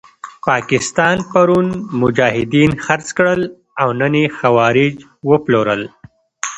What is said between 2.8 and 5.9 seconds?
خرڅ کړل او نن یې خوارج وپلورل.